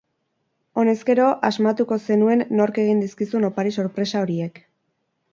[0.83, 4.63] Honezkero asmatuko zenuen nork egin dizkizun opari sorpresa horiek.